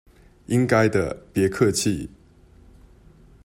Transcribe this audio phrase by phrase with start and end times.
[0.47, 2.09] 應該的，別客氣！